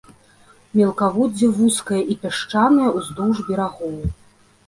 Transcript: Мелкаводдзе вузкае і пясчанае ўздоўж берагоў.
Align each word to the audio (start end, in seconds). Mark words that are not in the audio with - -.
Мелкаводдзе 0.79 1.49
вузкае 1.57 2.01
і 2.15 2.17
пясчанае 2.25 2.89
ўздоўж 2.97 3.37
берагоў. 3.51 3.95